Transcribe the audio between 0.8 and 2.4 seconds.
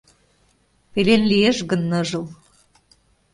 Пелен лиеш гын ныжыл